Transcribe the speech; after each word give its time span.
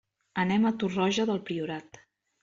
Anem 0.43 0.63
a 0.69 0.71
Torroja 0.83 1.25
del 1.31 1.41
Priorat. 1.49 2.01